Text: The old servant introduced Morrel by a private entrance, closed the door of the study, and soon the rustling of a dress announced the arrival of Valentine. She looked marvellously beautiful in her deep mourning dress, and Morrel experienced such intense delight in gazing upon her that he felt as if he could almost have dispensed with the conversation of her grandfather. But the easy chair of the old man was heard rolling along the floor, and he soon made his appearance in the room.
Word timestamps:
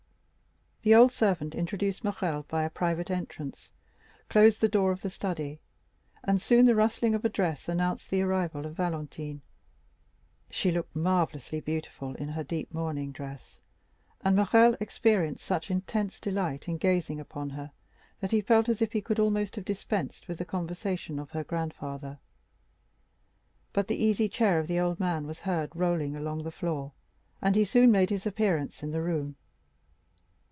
The 0.83 0.95
old 0.95 1.11
servant 1.11 1.53
introduced 1.53 2.03
Morrel 2.03 2.41
by 2.47 2.63
a 2.63 2.69
private 2.71 3.11
entrance, 3.11 3.69
closed 4.29 4.61
the 4.61 4.67
door 4.67 4.91
of 4.91 5.01
the 5.03 5.11
study, 5.11 5.59
and 6.23 6.41
soon 6.41 6.65
the 6.65 6.73
rustling 6.73 7.13
of 7.13 7.23
a 7.23 7.29
dress 7.29 7.69
announced 7.69 8.09
the 8.09 8.23
arrival 8.23 8.65
of 8.65 8.77
Valentine. 8.77 9.41
She 10.49 10.71
looked 10.71 10.95
marvellously 10.95 11.59
beautiful 11.59 12.15
in 12.15 12.29
her 12.29 12.43
deep 12.43 12.73
mourning 12.73 13.11
dress, 13.11 13.59
and 14.21 14.35
Morrel 14.35 14.75
experienced 14.79 15.45
such 15.45 15.69
intense 15.69 16.19
delight 16.19 16.67
in 16.67 16.77
gazing 16.79 17.19
upon 17.19 17.51
her 17.51 17.73
that 18.19 18.31
he 18.31 18.41
felt 18.41 18.67
as 18.67 18.81
if 18.81 18.93
he 18.93 19.01
could 19.03 19.19
almost 19.19 19.57
have 19.57 19.65
dispensed 19.65 20.27
with 20.27 20.39
the 20.39 20.45
conversation 20.45 21.19
of 21.19 21.29
her 21.29 21.43
grandfather. 21.43 22.17
But 23.71 23.87
the 23.87 24.03
easy 24.03 24.27
chair 24.27 24.57
of 24.57 24.65
the 24.65 24.79
old 24.79 24.99
man 24.99 25.27
was 25.27 25.41
heard 25.41 25.75
rolling 25.75 26.15
along 26.15 26.41
the 26.41 26.49
floor, 26.49 26.93
and 27.39 27.55
he 27.55 27.65
soon 27.65 27.91
made 27.91 28.09
his 28.09 28.25
appearance 28.25 28.81
in 28.81 28.89
the 28.89 29.03
room. 29.03 29.35